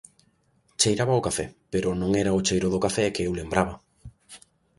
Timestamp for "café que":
2.85-3.25